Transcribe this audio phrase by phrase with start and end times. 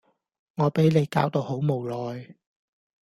[0.55, 2.35] 我俾你搞到好無奈